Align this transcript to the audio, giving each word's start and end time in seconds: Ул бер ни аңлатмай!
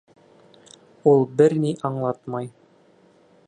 Ул 1.11 1.21
бер 1.41 1.57
ни 1.65 1.75
аңлатмай! 1.91 2.53